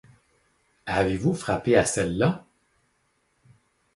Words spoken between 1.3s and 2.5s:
frappé à celle-là?